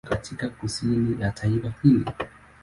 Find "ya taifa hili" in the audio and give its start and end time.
1.21-2.05